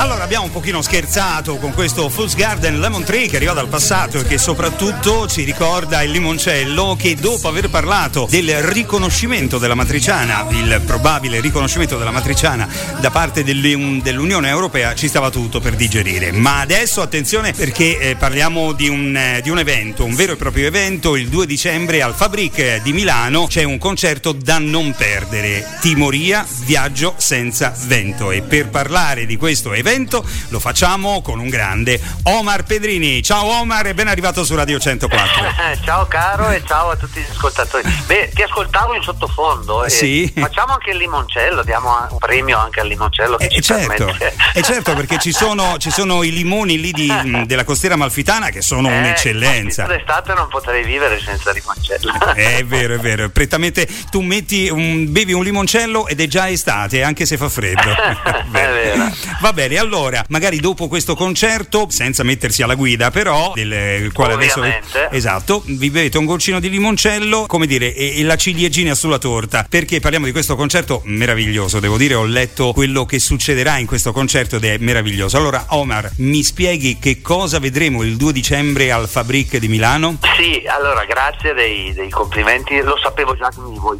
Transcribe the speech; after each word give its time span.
Allora 0.00 0.24
abbiamo 0.24 0.46
un 0.46 0.50
pochino 0.50 0.80
scherzato 0.80 1.56
con 1.56 1.74
questo 1.74 2.08
Fool's 2.08 2.34
Garden 2.34 2.80
Lemon 2.80 3.04
Tree 3.04 3.28
che 3.28 3.36
arriva 3.36 3.52
dal 3.52 3.68
passato 3.68 4.18
e 4.18 4.24
che 4.24 4.38
soprattutto 4.38 5.28
ci 5.28 5.44
ricorda 5.44 6.00
il 6.00 6.10
limoncello 6.10 6.96
che 6.98 7.16
dopo 7.16 7.48
aver 7.48 7.68
parlato 7.68 8.26
del 8.30 8.62
riconoscimento 8.62 9.58
della 9.58 9.74
matriciana, 9.74 10.46
il 10.52 10.80
probabile 10.86 11.40
riconoscimento 11.40 11.98
della 11.98 12.12
matriciana 12.12 12.66
da 12.98 13.10
parte 13.10 13.44
dell'Unione 13.44 14.48
Europea 14.48 14.94
ci 14.94 15.06
stava 15.06 15.28
tutto 15.28 15.60
per 15.60 15.76
digerire. 15.76 16.32
Ma 16.32 16.60
adesso 16.60 17.02
attenzione 17.02 17.52
perché 17.52 17.98
eh, 17.98 18.16
parliamo 18.16 18.72
di 18.72 18.88
un, 18.88 19.14
eh, 19.14 19.40
di 19.42 19.50
un 19.50 19.58
evento, 19.58 20.06
un 20.06 20.14
vero 20.14 20.32
e 20.32 20.36
proprio 20.36 20.66
evento, 20.66 21.14
il 21.14 21.28
2 21.28 21.44
dicembre 21.44 22.00
al 22.00 22.14
Fabric 22.14 22.80
di 22.80 22.94
Milano 22.94 23.46
c'è 23.48 23.64
un 23.64 23.76
concerto 23.76 24.32
da 24.32 24.56
non 24.56 24.94
perdere, 24.96 25.76
Timoria, 25.82 26.46
viaggio 26.64 27.16
senza 27.18 27.74
vento. 27.84 28.30
E 28.30 28.40
per 28.40 28.70
parlare 28.70 29.26
di 29.26 29.36
questo 29.36 29.74
evento 29.74 29.88
evento 29.90 30.24
lo 30.48 30.60
facciamo 30.60 31.20
con 31.20 31.40
un 31.40 31.48
grande 31.48 32.00
Omar 32.24 32.62
Pedrini. 32.62 33.22
Ciao 33.22 33.46
Omar 33.46 33.88
e 33.88 33.94
ben 33.94 34.06
arrivato 34.06 34.44
su 34.44 34.54
Radio 34.54 34.78
104. 34.78 35.82
ciao 35.84 36.06
caro 36.06 36.48
e 36.50 36.62
ciao 36.64 36.90
a 36.90 36.96
tutti 36.96 37.20
gli 37.20 37.26
ascoltatori. 37.28 37.90
Beh, 38.06 38.30
ti 38.32 38.42
ascoltavo 38.42 38.94
in 38.94 39.02
sottofondo 39.02 39.84
e 39.84 39.90
sì. 39.90 40.32
facciamo 40.36 40.74
anche 40.74 40.90
il 40.90 40.98
limoncello, 40.98 41.64
diamo 41.64 42.06
un 42.08 42.18
premio 42.18 42.58
anche 42.58 42.80
al 42.80 42.86
limoncello. 42.86 43.36
Che 43.36 43.46
eh, 43.46 43.48
ci 43.48 43.62
certo, 43.62 44.14
eh, 44.54 44.62
certo, 44.62 44.94
perché 44.94 45.18
ci 45.18 45.32
sono, 45.32 45.76
ci 45.78 45.90
sono, 45.90 46.22
i 46.22 46.30
limoni 46.30 46.78
lì 46.78 46.92
di, 46.92 47.10
della 47.46 47.64
costiera 47.64 47.96
malfitana 47.96 48.50
che 48.50 48.62
sono 48.62 48.88
eh, 48.90 48.96
un'eccellenza. 48.96 49.86
D'estate 49.86 50.34
non 50.34 50.46
potrei 50.48 50.84
vivere 50.84 51.20
senza 51.20 51.50
limoncello. 51.50 52.32
è 52.34 52.64
vero, 52.64 52.94
è 52.94 52.98
vero. 52.98 53.28
Prettamente 53.30 53.88
tu 54.10 54.20
metti 54.20 54.68
un, 54.68 55.10
bevi 55.10 55.32
un 55.32 55.42
limoncello 55.42 56.06
ed 56.06 56.20
è 56.20 56.28
già 56.28 56.48
estate, 56.48 57.02
anche 57.02 57.26
se 57.26 57.36
fa 57.36 57.48
freddo. 57.48 57.90
è 57.90 58.44
vero. 58.50 59.10
Va 59.40 59.52
bene, 59.52 59.78
allora, 59.80 60.24
magari 60.28 60.60
dopo 60.60 60.88
questo 60.88 61.14
concerto, 61.14 61.86
senza 61.90 62.22
mettersi 62.22 62.62
alla 62.62 62.74
guida, 62.74 63.10
però, 63.10 63.52
del 63.54 64.12
quale 64.12 64.34
adesso. 64.34 64.62
Esatto, 65.10 65.62
vi 65.66 65.90
bevete 65.90 66.18
un 66.18 66.26
goccino 66.26 66.60
di 66.60 66.68
limoncello, 66.68 67.46
come 67.46 67.66
dire, 67.66 67.94
e, 67.94 68.18
e 68.18 68.22
la 68.22 68.36
ciliegina 68.36 68.94
sulla 68.94 69.18
torta, 69.18 69.66
perché 69.68 69.98
parliamo 70.00 70.26
di 70.26 70.32
questo 70.32 70.54
concerto 70.54 71.00
meraviglioso. 71.04 71.80
Devo 71.80 71.96
dire, 71.96 72.14
ho 72.14 72.24
letto 72.24 72.72
quello 72.72 73.06
che 73.06 73.18
succederà 73.18 73.78
in 73.78 73.86
questo 73.86 74.12
concerto 74.12 74.56
ed 74.56 74.64
è 74.64 74.76
meraviglioso. 74.78 75.36
Allora, 75.36 75.64
Omar, 75.70 76.10
mi 76.16 76.42
spieghi 76.42 76.98
che 76.98 77.22
cosa 77.22 77.58
vedremo 77.58 78.02
il 78.02 78.16
2 78.16 78.32
dicembre 78.32 78.92
al 78.92 79.08
Fabric 79.08 79.56
di 79.56 79.68
Milano? 79.68 80.18
Sì, 80.36 80.62
allora, 80.66 81.04
grazie 81.06 81.54
dei, 81.54 81.92
dei 81.94 82.10
complimenti, 82.10 82.80
lo 82.82 82.98
sapevo 83.02 83.34
già 83.34 83.48
che 83.48 83.60
mi 83.60 83.78
vuoi 83.78 83.98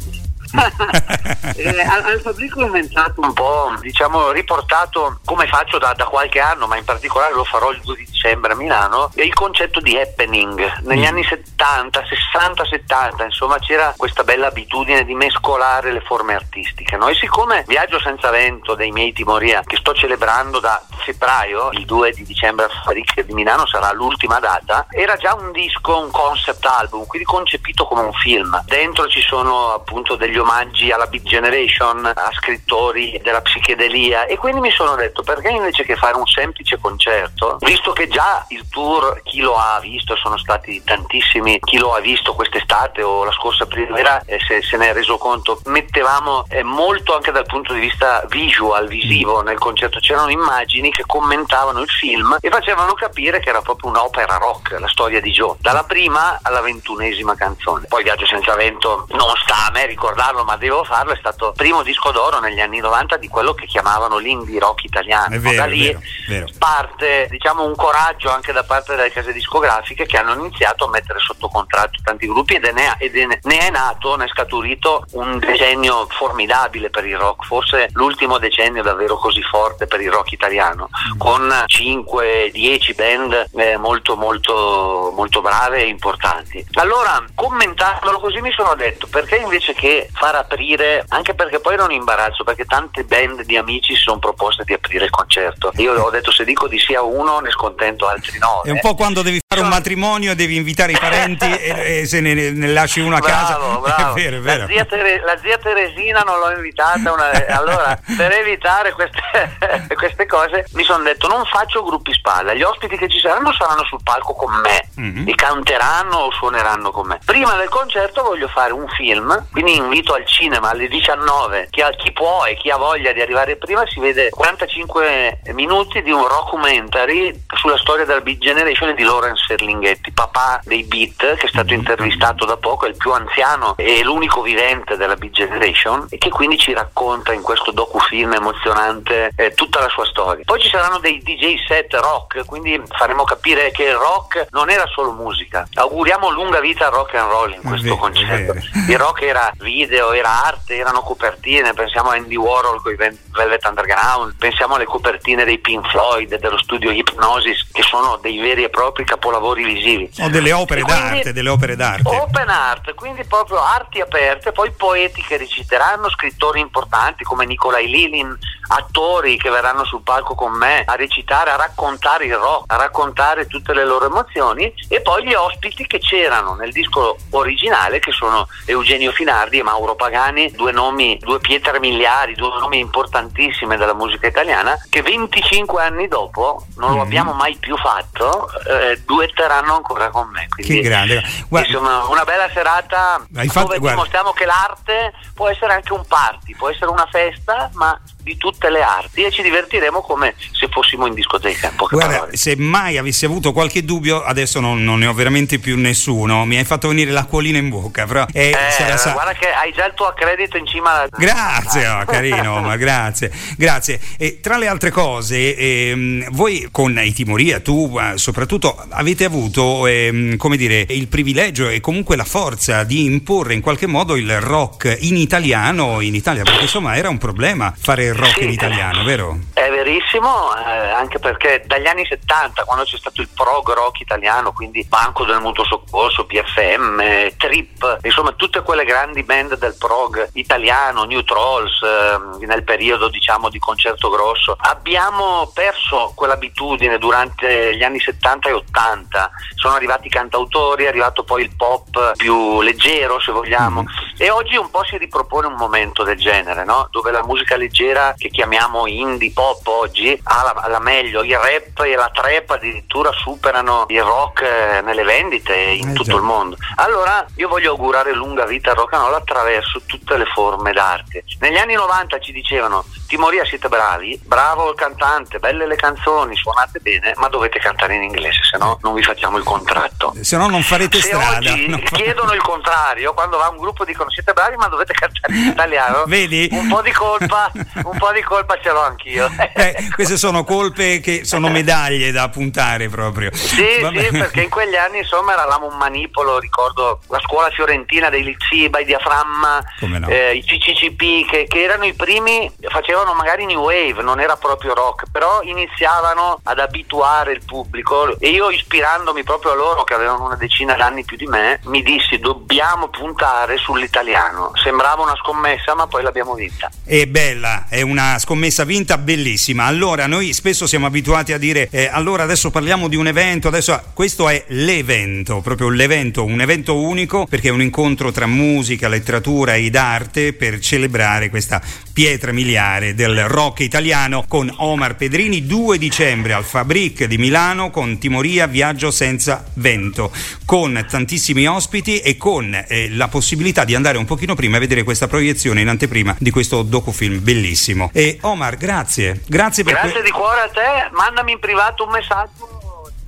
eh, 1.55 1.81
al 1.83 2.19
Fabrico 2.21 2.61
ho 2.61 2.65
inventato 2.65 3.21
un 3.21 3.33
po', 3.33 3.73
diciamo, 3.79 4.31
riportato 4.31 5.19
come 5.25 5.47
faccio 5.47 5.77
da, 5.77 5.93
da, 5.93 6.05
qualche 6.05 6.39
anno, 6.39 6.67
ma 6.67 6.77
in 6.77 6.83
particolare 6.83 7.33
lo 7.33 7.43
farò 7.43 7.71
il 7.71 7.81
2 7.81 7.95
dicembre 8.21 8.53
a 8.53 8.55
Milano, 8.55 9.11
è 9.15 9.23
il 9.23 9.33
concetto 9.33 9.79
di 9.79 9.97
happening. 9.97 10.81
Negli 10.83 11.01
mm. 11.01 11.05
anni 11.05 11.23
70, 11.23 12.05
60, 12.05 12.65
70, 12.65 13.23
insomma, 13.25 13.57
c'era 13.57 13.93
questa 13.97 14.23
bella 14.23 14.47
abitudine 14.47 15.03
di 15.03 15.15
mescolare 15.15 15.91
le 15.91 16.01
forme 16.01 16.35
artistiche. 16.35 16.97
No? 16.97 17.07
E 17.07 17.15
siccome 17.15 17.63
Viaggio 17.67 17.99
senza 17.99 18.29
vento 18.29 18.75
dei 18.75 18.91
miei 18.91 19.11
Timoria, 19.11 19.61
che 19.65 19.77
sto 19.77 19.93
celebrando 19.93 20.59
da 20.59 20.83
febbraio, 21.01 21.69
il 21.71 21.85
2 21.85 22.11
di 22.11 22.23
dicembre 22.23 22.65
al 22.65 22.71
Fabric 22.71 23.21
di 23.21 23.33
Milano 23.33 23.65
sarà 23.65 23.91
l'ultima 23.91 24.39
data, 24.39 24.85
era 24.91 25.15
già 25.15 25.33
un 25.33 25.51
disco, 25.51 25.99
un 25.99 26.11
concept 26.11 26.65
album, 26.65 27.05
quindi 27.07 27.27
concepito 27.27 27.85
come 27.85 28.01
un 28.01 28.13
film. 28.13 28.61
Dentro 28.65 29.07
ci 29.07 29.21
sono 29.21 29.73
appunto 29.73 30.15
degli 30.15 30.37
omaggi 30.37 30.91
alla 30.91 31.07
Beat 31.07 31.23
Generation, 31.23 32.05
a 32.05 32.29
scrittori 32.33 33.19
della 33.23 33.41
psichedelia 33.41 34.25
e 34.25 34.37
quindi 34.37 34.59
mi 34.59 34.71
sono 34.71 34.95
detto 34.95 35.23
perché 35.23 35.49
invece 35.49 35.83
che 35.83 35.95
fare 35.95 36.17
un 36.17 36.27
semplice 36.27 36.77
concerto, 36.79 37.57
visto 37.61 37.91
che 37.93 38.07
già 38.11 38.45
il 38.49 38.67
tour 38.69 39.21
chi 39.23 39.41
lo 39.41 39.55
ha 39.55 39.79
visto, 39.79 40.15
sono 40.15 40.37
stati 40.37 40.81
tantissimi, 40.83 41.59
chi 41.59 41.77
lo 41.77 41.93
ha 41.93 41.99
visto 41.99 42.33
quest'estate 42.33 43.01
o 43.01 43.23
la 43.23 43.31
scorsa 43.31 43.65
primavera 43.65 44.21
eh, 44.25 44.39
se, 44.45 44.61
se 44.61 44.77
ne 44.77 44.89
è 44.89 44.93
reso 44.93 45.17
conto, 45.17 45.61
mettevamo 45.65 46.45
eh, 46.49 46.63
molto 46.63 47.15
anche 47.15 47.31
dal 47.31 47.45
punto 47.45 47.73
di 47.73 47.79
vista 47.79 48.25
visual, 48.29 48.87
visivo 48.87 49.41
nel 49.41 49.57
concerto, 49.57 49.99
c'erano 49.99 50.29
immagini 50.29 50.91
che 50.91 51.03
commentavano 51.05 51.81
il 51.81 51.89
film 51.89 52.37
e 52.39 52.49
facevano 52.49 52.93
capire 52.93 53.39
che 53.39 53.49
era 53.49 53.61
proprio 53.61 53.89
un'opera 53.89 54.37
rock, 54.37 54.79
la 54.79 54.87
storia 54.87 55.21
di 55.21 55.31
Joe, 55.31 55.55
dalla 55.59 55.83
prima 55.83 56.39
alla 56.41 56.61
ventunesima 56.61 57.35
canzone. 57.35 57.85
Poi 57.87 58.03
Viaggio 58.03 58.25
senza 58.25 58.55
vento 58.55 59.07
non 59.11 59.29
sta 59.43 59.67
a 59.67 59.71
me 59.71 59.85
ricordare 59.85 60.31
farlo, 60.31 60.43
ma 60.43 60.55
devo 60.55 60.83
farlo, 60.83 61.11
è 61.11 61.17
stato 61.17 61.53
primo 61.55 61.83
disco 61.83 62.11
d'oro 62.11 62.39
negli 62.39 62.59
anni 62.59 62.79
90 62.79 63.17
di 63.17 63.27
quello 63.27 63.53
che 63.53 63.65
chiamavano 63.65 64.17
l'indie 64.17 64.59
rock 64.59 64.85
italiano. 64.85 65.39
Vero, 65.39 65.55
da 65.55 65.65
lì 65.65 65.87
vero, 65.87 65.99
vero. 66.27 66.45
parte 66.57 67.27
diciamo, 67.29 67.63
un 67.63 67.75
coraggio 67.75 67.99
anche 68.29 68.51
da 68.51 68.63
parte 68.63 68.95
delle 68.95 69.11
case 69.11 69.31
discografiche 69.31 70.05
che 70.05 70.17
hanno 70.17 70.33
iniziato 70.33 70.85
a 70.85 70.89
mettere 70.89 71.19
sotto 71.19 71.47
contratto 71.47 71.99
tanti 72.03 72.25
gruppi 72.27 72.55
ed, 72.55 72.65
è, 72.65 72.95
ed 72.97 73.15
è, 73.15 73.25
ne 73.41 73.57
è 73.59 73.69
nato, 73.69 74.15
ne 74.15 74.25
è 74.25 74.27
scaturito 74.27 75.05
un 75.11 75.37
decennio 75.37 76.07
formidabile 76.09 76.89
per 76.89 77.05
il 77.05 77.17
rock, 77.17 77.45
forse 77.45 77.89
l'ultimo 77.93 78.37
decennio 78.39 78.81
davvero 78.81 79.17
così 79.17 79.41
forte 79.43 79.85
per 79.85 80.01
il 80.01 80.11
rock 80.11 80.31
italiano, 80.31 80.89
con 81.17 81.47
5-10 81.47 82.95
band 82.95 83.49
eh, 83.55 83.77
molto 83.77 84.15
molto 84.15 85.11
molto 85.13 85.41
brave 85.41 85.83
e 85.83 85.87
importanti. 85.87 86.65
Allora, 86.73 87.23
commentandolo 87.35 88.19
così 88.19 88.41
mi 88.41 88.51
sono 88.51 88.73
detto 88.75 89.07
perché 89.07 89.37
invece 89.37 89.73
che 89.73 90.09
far 90.13 90.35
aprire, 90.35 91.05
anche 91.09 91.33
perché 91.33 91.59
poi 91.59 91.73
era 91.73 91.83
un 91.83 91.91
imbarazzo, 91.91 92.43
perché 92.43 92.65
tante 92.65 93.03
band 93.03 93.43
di 93.43 93.57
amici 93.57 93.95
si 93.95 94.01
sono 94.01 94.19
proposte 94.19 94.63
di 94.63 94.73
aprire 94.73 95.05
il 95.05 95.11
concerto. 95.11 95.71
Io 95.75 95.93
ho 95.93 96.09
detto 96.09 96.31
se 96.31 96.43
dico 96.43 96.67
di 96.67 96.79
sì 96.79 96.93
a 96.95 97.01
uno 97.01 97.39
ne 97.39 97.51
scontento 97.51 97.90
altri 97.99 98.37
no. 98.37 98.61
È 98.63 98.69
un 98.69 98.79
po' 98.79 98.95
quando 98.95 99.21
devi 99.21 99.39
fare 99.45 99.61
un 99.61 99.69
matrimonio 99.69 100.31
e 100.31 100.35
devi 100.35 100.55
invitare 100.55 100.93
i 100.93 100.97
parenti 100.97 101.45
e, 101.51 101.99
e, 102.01 102.05
se 102.05 102.21
ne, 102.21 102.33
ne, 102.33 102.67
lasci 102.67 102.99
uno 102.99 103.15
a 103.15 103.21
casa. 103.21 103.57
Bravo. 103.81 104.15
È 104.15 104.21
vero, 104.21 104.37
è 104.37 104.39
vero. 104.39 104.61
La, 104.61 104.67
zia 104.67 104.85
Tere, 104.85 105.21
la 105.23 105.37
zia 105.37 105.57
Teresina 105.57 106.21
non 106.21 106.39
l'ho 106.39 106.51
invitata, 106.51 107.11
una, 107.11 107.29
allora 107.55 107.99
per 108.17 108.31
evitare 108.31 108.93
queste, 108.93 109.95
queste 109.95 110.25
cose 110.25 110.65
mi 110.73 110.83
sono 110.83 111.03
detto 111.03 111.27
non 111.27 111.43
faccio 111.45 111.83
gruppi 111.83 112.13
spalla, 112.13 112.53
gli 112.53 112.63
ospiti 112.63 112.97
che 112.97 113.09
ci 113.09 113.19
saranno 113.19 113.51
saranno 113.53 113.83
sul 113.85 113.99
palco 114.03 114.33
con 114.33 114.53
me 114.53 114.87
mm-hmm. 114.99 115.27
e 115.27 115.35
canteranno 115.35 116.17
o 116.17 116.31
suoneranno 116.31 116.91
con 116.91 117.07
me. 117.07 117.19
Prima 117.25 117.55
del 117.55 117.69
concerto 117.69 118.23
voglio 118.23 118.47
fare 118.47 118.73
un 118.73 118.87
film, 118.89 119.47
quindi 119.51 119.75
invito 119.75 120.13
al 120.13 120.25
cinema 120.25 120.69
alle 120.69 120.87
19, 120.87 121.67
chi, 121.69 121.81
ha, 121.81 121.89
chi, 121.91 122.11
può 122.11 122.45
e 122.45 122.55
chi 122.55 122.69
ha 122.69 122.77
voglia 122.77 123.11
di 123.11 123.21
arrivare 123.21 123.57
prima 123.57 123.83
si 123.87 123.99
vede 123.99 124.29
45 124.29 125.41
minuti 125.53 126.01
di 126.01 126.11
un 126.11 126.21
documentary 126.21 127.45
sulla 127.55 127.77
storia 127.81 128.05
della 128.05 128.21
Beat 128.21 128.37
Generation 128.37 128.89
e 128.89 128.93
di 128.93 129.03
Lawrence 129.03 129.43
Serlinghetti, 129.47 130.11
papà 130.11 130.61
dei 130.63 130.83
Beat, 130.83 131.35
che 131.35 131.45
è 131.45 131.49
stato 131.49 131.73
intervistato 131.73 132.45
da 132.45 132.57
poco, 132.57 132.85
è 132.85 132.89
il 132.89 132.97
più 132.97 133.11
anziano 133.11 133.75
e 133.77 134.03
l'unico 134.03 134.41
vivente 134.41 134.95
della 134.95 135.15
Beat 135.15 135.33
Generation 135.33 136.07
e 136.09 136.17
che 136.17 136.29
quindi 136.29 136.57
ci 136.57 136.73
racconta 136.73 137.33
in 137.33 137.41
questo 137.41 137.71
docufilm 137.71 138.33
emozionante 138.33 139.31
eh, 139.35 139.53
tutta 139.53 139.79
la 139.81 139.89
sua 139.89 140.05
storia. 140.05 140.43
Poi 140.45 140.61
ci 140.61 140.69
saranno 140.69 140.99
dei 140.99 141.21
DJ 141.21 141.55
set 141.67 141.93
rock, 141.95 142.45
quindi 142.45 142.81
faremo 142.89 143.23
capire 143.23 143.71
che 143.71 143.83
il 143.83 143.95
rock 143.95 144.47
non 144.51 144.69
era 144.69 144.87
solo 144.87 145.11
musica. 145.11 145.67
Auguriamo 145.73 146.29
lunga 146.29 146.59
vita 146.59 146.87
al 146.87 146.93
rock 146.93 147.15
and 147.15 147.29
roll 147.29 147.51
in 147.51 147.61
questo 147.61 147.97
concetto. 147.97 148.53
Il 148.91 148.97
rock 148.97 149.21
era 149.21 149.51
video 149.57 149.81
video, 149.81 150.13
era 150.13 150.45
arte, 150.45 150.75
erano 150.75 151.01
copertine, 151.01 151.73
pensiamo 151.73 152.09
a 152.09 152.15
Andy 152.15 152.35
Warhol 152.35 152.81
con 152.81 152.93
i 152.93 152.95
Velvet 152.95 153.65
Underground, 153.65 154.35
pensiamo 154.37 154.75
alle 154.75 154.85
copertine 154.85 155.43
dei 155.43 155.59
Pink 155.59 155.89
Floyd, 155.89 156.39
dello 156.39 156.57
studio 156.57 156.91
Hypnosis, 156.91 157.67
che 157.71 157.81
sono 157.83 158.17
dei 158.17 158.37
veri 158.37 158.63
e 158.63 158.69
propri 158.69 159.05
capolavori 159.05 159.63
visivi. 159.63 160.09
O 160.19 160.29
delle 160.29 160.51
opere 160.51 160.81
quindi, 160.81 161.01
d'arte, 161.01 161.33
delle 161.33 161.49
opere 161.49 161.75
d'arte. 161.75 162.07
Open 162.07 162.49
art, 162.49 162.93
quindi 162.93 163.23
proprio 163.23 163.61
arti 163.61 163.99
aperte, 164.01 164.51
poi 164.51 164.71
poeti 164.71 165.21
che 165.21 165.37
reciteranno, 165.37 166.09
scrittori 166.09 166.59
importanti 166.59 167.23
come 167.23 167.45
Nikolai 167.45 167.87
Lilin, 167.87 168.37
attori 168.73 169.37
che 169.37 169.49
verranno 169.49 169.83
sul 169.83 170.01
palco 170.01 170.33
con 170.33 170.53
me 170.53 170.83
a 170.85 170.95
recitare, 170.95 171.51
a 171.51 171.57
raccontare 171.57 172.25
il 172.25 172.35
rock, 172.35 172.71
a 172.71 172.77
raccontare 172.77 173.45
tutte 173.47 173.73
le 173.73 173.83
loro 173.83 174.05
emozioni 174.05 174.73
e 174.87 175.01
poi 175.01 175.25
gli 175.25 175.33
ospiti 175.33 175.85
che 175.85 175.99
c'erano 175.99 176.53
nel 176.53 176.71
disco 176.71 177.17
originale 177.31 177.99
che 177.99 178.11
sono 178.11 178.47
Eugenio 178.65 179.11
Finardi 179.11 179.59
e 179.59 179.63
Mauro 179.63 179.95
Pagani, 179.95 180.51
due 180.51 180.71
nomi, 180.71 181.17
due 181.19 181.39
pietre 181.39 181.79
miliari, 181.79 182.33
due 182.33 182.49
nomi 182.59 182.79
importantissime 182.79 183.75
della 183.75 183.93
musica 183.93 184.27
italiana 184.27 184.77
che 184.89 185.01
25 185.01 185.83
anni 185.83 186.07
dopo 186.07 186.65
non 186.77 186.91
mm. 186.91 186.95
lo 186.95 187.01
abbiamo 187.01 187.33
mai 187.33 187.55
più 187.57 187.75
fatto, 187.75 188.47
eh, 188.67 189.01
duetteranno 189.05 189.75
ancora 189.75 190.09
con 190.09 190.29
me. 190.29 190.47
Quindi, 190.47 190.81
che 190.81 190.87
grande. 190.87 191.21
Guarda, 191.49 191.67
insomma, 191.67 192.05
una 192.05 192.23
bella 192.23 192.49
serata 192.53 193.21
fatto, 193.29 193.59
dove 193.59 193.79
guarda. 193.79 193.89
dimostriamo 193.89 194.31
che 194.31 194.45
l'arte 194.45 195.13
può 195.33 195.49
essere 195.49 195.73
anche 195.73 195.91
un 195.91 196.05
party, 196.07 196.55
può 196.55 196.69
essere 196.69 196.89
una 196.89 197.07
festa, 197.11 197.69
ma 197.73 197.99
di 198.23 198.37
tutte 198.37 198.69
le 198.69 198.81
arti 198.81 199.23
e 199.23 199.31
ci 199.31 199.41
divertiremo 199.41 200.01
come 200.01 200.35
se 200.51 200.67
fossimo 200.69 201.05
in 201.05 201.13
discoteca. 201.13 201.71
Guarda, 201.75 202.17
parole. 202.17 202.37
se 202.37 202.55
mai 202.55 202.97
avessi 202.97 203.25
avuto 203.25 203.51
qualche 203.51 203.83
dubbio, 203.83 204.23
adesso 204.23 204.59
non, 204.59 204.83
non, 204.83 204.99
ne 204.99 205.07
ho 205.07 205.13
veramente 205.13 205.59
più 205.59 205.77
nessuno. 205.77 206.45
Mi 206.45 206.57
hai 206.57 206.63
fatto 206.63 206.87
venire 206.87 207.11
l'acquolina 207.11 207.57
in 207.57 207.69
bocca. 207.69 208.05
Però, 208.05 208.25
eh, 208.31 208.49
eh, 208.49 208.97
sa- 208.97 209.11
guarda 209.11 209.33
che 209.33 209.47
hai 209.47 209.71
già 209.73 209.85
il 209.85 209.93
tuo 209.93 210.07
accredito 210.07 210.57
in 210.57 210.65
cima 210.65 210.91
alla... 210.91 211.07
Grazie, 211.17 211.87
oh, 211.87 212.05
carino, 212.05 212.61
ma 212.61 212.75
grazie. 212.77 213.31
Grazie. 213.57 213.99
E 214.17 214.39
tra 214.39 214.57
le 214.57 214.67
altre 214.67 214.91
cose, 214.91 215.55
ehm, 215.55 216.29
voi 216.31 216.67
con 216.71 216.97
i 216.99 217.13
Timoria, 217.13 217.59
tu 217.59 217.97
eh, 217.99 218.17
soprattutto, 218.17 218.83
avete 218.89 219.25
avuto 219.25 219.87
ehm, 219.87 220.37
come 220.37 220.57
dire, 220.57 220.85
il 220.89 221.07
privilegio 221.07 221.69
e 221.69 221.79
comunque 221.79 222.15
la 222.15 222.23
forza 222.23 222.83
di 222.83 223.05
imporre 223.05 223.53
in 223.53 223.61
qualche 223.61 223.87
modo 223.87 224.15
il 224.15 224.39
rock 224.39 224.97
in 225.01 225.15
italiano 225.15 226.01
in 226.01 226.15
Italia, 226.15 226.43
perché 226.43 226.63
insomma 226.63 226.95
era 226.95 227.09
un 227.09 227.17
problema 227.17 227.73
fare 227.77 228.10
il 228.11 228.17
rock 228.17 228.37
sì, 228.37 228.43
in 228.43 228.51
italiano, 228.51 229.03
vero? 229.03 229.37
È 229.53 229.69
verissimo, 229.69 230.55
eh, 230.55 230.89
anche 230.91 231.19
perché 231.19 231.63
dagli 231.65 231.87
anni 231.87 232.05
70, 232.05 232.63
quando 232.63 232.83
c'è 232.83 232.97
stato 232.97 233.21
il 233.21 233.29
prog 233.33 233.71
rock 233.73 233.99
italiano, 234.01 234.51
quindi 234.51 234.85
Banco 234.87 235.25
del 235.25 235.39
Mutuo 235.39 235.63
Soccorso, 235.65 236.25
PFM, 236.25 237.35
Trip, 237.37 237.99
insomma 238.03 238.31
tutte 238.33 238.61
quelle 238.61 238.85
grandi 238.85 239.23
band 239.23 239.57
del 239.57 239.75
prog 239.77 240.29
italiano, 240.33 241.03
New 241.03 241.23
Trolls, 241.23 241.81
eh, 241.81 242.45
nel 242.45 242.63
periodo 242.63 243.09
diciamo 243.09 243.49
di 243.49 243.59
concerto 243.59 244.09
grosso, 244.09 244.55
abbiamo 244.59 245.49
perso 245.53 246.11
quell'abitudine 246.15 246.97
durante 246.97 247.75
gli 247.75 247.83
anni 247.83 247.99
70 247.99 248.49
e 248.49 248.53
80, 248.53 249.31
sono 249.55 249.75
arrivati 249.75 250.07
i 250.07 250.09
cantautori, 250.09 250.85
è 250.85 250.87
arrivato 250.87 251.23
poi 251.23 251.43
il 251.43 251.55
pop 251.55 252.15
più 252.15 252.61
leggero 252.61 253.19
se 253.19 253.31
vogliamo 253.31 253.83
mm. 253.83 253.85
e 254.17 254.29
oggi 254.29 254.55
un 254.55 254.69
po' 254.69 254.83
si 254.83 254.97
ripropone 254.97 255.47
un 255.47 255.55
momento 255.55 256.03
del 256.03 256.17
genere, 256.17 256.63
no? 256.63 256.87
dove 256.91 257.11
la 257.11 257.23
musica 257.23 257.55
leggera 257.55 258.00
che 258.17 258.29
chiamiamo 258.29 258.87
indie 258.87 259.31
pop 259.31 259.65
oggi 259.67 260.19
ha 260.23 260.43
la, 260.43 260.67
la 260.67 260.79
meglio, 260.79 261.23
il 261.23 261.37
rap 261.37 261.79
e 261.85 261.95
la 261.95 262.09
trap 262.13 262.49
addirittura 262.51 263.11
superano 263.11 263.85
il 263.87 264.01
rock 264.01 264.41
eh, 264.41 264.81
nelle 264.81 265.03
vendite 265.03 265.55
in 265.55 265.89
eh 265.89 265.93
tutto 265.93 266.11
già. 266.11 266.15
il 266.15 266.23
mondo. 266.23 266.57
Allora 266.75 267.25
io 267.35 267.47
voglio 267.47 267.71
augurare 267.71 268.13
lunga 268.13 268.45
vita 268.45 268.71
al 268.71 268.77
rock 268.77 268.93
and 268.93 269.03
roll 269.03 269.15
attraverso 269.15 269.81
tutte 269.85 270.17
le 270.17 270.25
forme 270.25 270.71
d'arte. 270.71 271.23
Negli 271.39 271.57
anni 271.57 271.75
90 271.75 272.19
ci 272.19 272.31
dicevano 272.31 272.83
Timoria 273.11 273.43
siete 273.43 273.67
bravi, 273.67 274.17
bravo 274.23 274.69
il 274.69 274.75
cantante, 274.75 275.37
belle 275.39 275.67
le 275.67 275.75
canzoni, 275.75 276.33
suonate 276.33 276.79
bene, 276.79 277.13
ma 277.17 277.27
dovete 277.27 277.59
cantare 277.59 277.95
in 277.95 278.03
inglese, 278.03 278.39
se 278.49 278.57
no 278.57 278.79
non 278.83 278.93
vi 278.93 279.03
facciamo 279.03 279.37
il 279.37 279.43
contratto. 279.43 280.13
Se 280.21 280.37
no 280.37 280.47
non 280.47 280.61
farete 280.63 280.97
se 281.01 281.07
strada. 281.07 281.37
Oggi 281.37 281.67
no. 281.67 281.77
chiedono 281.91 282.31
il 282.31 282.41
contrario, 282.41 283.13
quando 283.13 283.37
va 283.37 283.49
un 283.49 283.57
gruppo 283.57 283.83
dicono 283.83 284.09
siete 284.09 284.31
bravi 284.31 284.55
ma 284.55 284.67
dovete 284.67 284.93
cantare 284.93 285.33
in 285.33 285.47
italiano. 285.47 286.03
Vedi? 286.05 286.47
Un 286.51 286.69
po' 286.69 286.81
di 286.81 286.91
colpa, 286.91 287.51
un 287.91 287.97
po' 287.97 288.11
di 288.11 288.21
colpa 288.21 288.57
ce 288.61 288.71
l'ho 288.71 288.81
anch'io. 288.81 289.29
Eh, 289.61 289.89
queste 289.93 290.17
sono 290.17 290.43
colpe 290.43 290.99
che 291.01 291.23
sono 291.25 291.49
medaglie 291.49 292.11
da 292.11 292.29
puntare 292.29 292.89
proprio. 292.89 293.29
Sì, 293.33 293.79
Vabbè. 293.79 294.05
sì, 294.05 294.17
perché 294.17 294.41
in 294.41 294.49
quegli 294.49 294.75
anni 294.75 294.99
insomma 294.99 295.33
eravamo 295.33 295.67
un 295.67 295.77
manipolo, 295.77 296.39
ricordo 296.39 297.01
la 297.09 297.19
scuola 297.19 297.49
fiorentina 297.49 298.09
dei 298.09 298.23
Lizzi, 298.23 298.69
by 298.69 298.85
Diaframma, 298.85 299.61
no. 299.81 300.07
eh, 300.07 300.35
i 300.35 300.43
CCCP 300.43 301.29
che, 301.29 301.45
che 301.47 301.61
erano 301.61 301.85
i 301.85 301.93
primi, 301.93 302.51
facevano 302.69 303.01
facevano 303.01 303.13
magari 303.13 303.45
new 303.45 303.61
wave, 303.61 304.01
non 304.01 304.19
era 304.19 304.35
proprio 304.35 304.73
rock, 304.73 305.09
però 305.11 305.41
iniziavano 305.43 306.39
ad 306.43 306.59
abituare 306.59 307.31
il 307.31 307.41
pubblico 307.45 308.17
e 308.19 308.29
io 308.29 308.49
ispirandomi 308.49 309.23
proprio 309.23 309.51
a 309.51 309.55
loro 309.55 309.83
che 309.83 309.93
avevano 309.93 310.25
una 310.25 310.35
decina 310.35 310.75
d'anni 310.75 311.03
più 311.03 311.17
di 311.17 311.25
me, 311.25 311.59
mi 311.65 311.81
dissi 311.81 312.19
dobbiamo 312.19 312.89
puntare 312.89 313.57
sull'italiano. 313.57 314.51
Sembrava 314.61 315.03
una 315.03 315.15
scommessa, 315.15 315.75
ma 315.75 315.87
poi 315.87 316.03
l'abbiamo 316.03 316.33
vinta. 316.33 316.69
È 316.85 317.05
bella, 317.05 317.65
è 317.69 317.80
una 317.81 318.17
scommessa 318.19 318.63
vinta 318.63 318.97
bellissima. 318.97 319.65
Allora, 319.65 320.07
noi 320.07 320.33
spesso 320.33 320.67
siamo 320.67 320.85
abituati 320.85 321.33
a 321.33 321.37
dire 321.37 321.67
eh, 321.71 321.89
allora 321.91 322.23
adesso 322.23 322.51
parliamo 322.51 322.87
di 322.87 322.95
un 322.95 323.07
evento, 323.07 323.47
adesso 323.47 323.81
questo 323.93 324.29
è 324.29 324.43
l'evento, 324.49 325.41
proprio 325.41 325.69
l'evento, 325.69 326.25
un 326.25 326.41
evento 326.41 326.79
unico 326.79 327.25
perché 327.25 327.49
è 327.49 327.51
un 327.51 327.61
incontro 327.61 328.11
tra 328.11 328.25
musica, 328.25 328.87
letteratura 328.87 329.55
ed 329.55 329.75
arte 329.75 330.33
per 330.33 330.59
celebrare 330.59 331.29
questa 331.29 331.61
pietra 331.91 332.31
miliare 332.31 332.93
del 332.95 333.27
rock 333.27 333.59
italiano 333.59 334.23
con 334.27 334.51
Omar 334.57 334.95
Pedrini 334.95 335.45
2 335.45 335.77
dicembre 335.77 336.33
al 336.33 336.45
Fabric 336.45 337.05
di 337.05 337.17
Milano 337.17 337.69
con 337.69 337.97
Timoria 337.97 338.47
Viaggio 338.47 338.91
senza 338.91 339.45
vento 339.55 340.11
con 340.45 340.85
tantissimi 340.89 341.47
ospiti 341.47 341.99
e 341.99 342.17
con 342.17 342.53
eh, 342.67 342.89
la 342.89 343.07
possibilità 343.07 343.65
di 343.65 343.75
andare 343.75 343.97
un 343.97 344.05
pochino 344.05 344.35
prima 344.35 344.57
a 344.57 344.59
vedere 344.59 344.83
questa 344.83 345.07
proiezione 345.07 345.61
in 345.61 345.67
anteprima 345.67 346.15
di 346.19 346.31
questo 346.31 346.61
docufilm 346.63 347.21
bellissimo 347.21 347.70
e 347.91 348.17
Omar 348.21 348.57
grazie 348.57 349.21
grazie 349.27 349.63
per 349.63 349.73
grazie 349.73 349.91
que- 349.93 350.03
di 350.03 350.11
cuore 350.11 350.41
a 350.41 350.49
te 350.49 350.89
mandami 350.91 351.33
in 351.33 351.39
privato 351.39 351.83
un 351.83 351.91
messaggio 351.91 352.61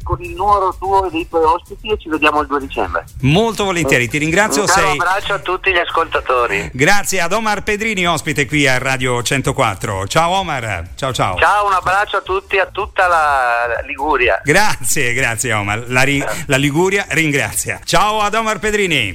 con 0.03 0.21
il 0.21 0.35
numero 0.35 0.75
tuo 0.77 1.07
e 1.07 1.09
dei 1.09 1.27
tuoi 1.27 1.43
ospiti 1.43 1.89
e 1.89 1.97
ci 1.97 2.09
vediamo 2.09 2.41
il 2.41 2.47
2 2.47 2.59
dicembre. 2.59 3.05
Molto 3.21 3.63
volentieri, 3.63 4.07
ti 4.07 4.17
ringrazio. 4.17 4.63
Un 4.63 4.67
sei... 4.67 4.91
abbraccio 4.91 5.33
a 5.33 5.39
tutti 5.39 5.71
gli 5.71 5.77
ascoltatori. 5.77 6.69
Grazie 6.73 7.21
ad 7.21 7.31
Omar 7.31 7.63
Pedrini, 7.63 8.05
ospite 8.07 8.45
qui 8.45 8.67
a 8.67 8.77
Radio 8.77 9.23
104. 9.23 10.07
Ciao 10.07 10.31
Omar, 10.31 10.89
ciao 10.95 11.13
ciao. 11.13 11.37
Ciao, 11.39 11.65
un 11.65 11.73
abbraccio 11.73 12.17
a 12.17 12.21
tutti, 12.21 12.59
a 12.59 12.67
tutta 12.67 13.07
la 13.07 13.81
Liguria. 13.85 14.41
Grazie, 14.43 15.13
grazie 15.13 15.53
Omar. 15.53 15.85
La, 15.87 16.03
ri... 16.03 16.23
la 16.47 16.57
Liguria 16.57 17.05
ringrazia. 17.09 17.79
Ciao 17.83 18.19
ad 18.19 18.33
Omar 18.35 18.59
Pedrini. 18.59 19.11